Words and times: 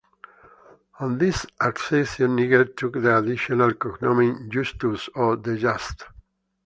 On 0.99 1.19
his 1.19 1.45
accession, 1.59 2.35
Niger 2.35 2.65
took 2.65 2.93
the 2.93 3.19
additional 3.19 3.75
cognomen 3.75 4.49
"Justus", 4.49 5.09
or 5.13 5.35
"the 5.35 5.55
Just". 5.57 6.05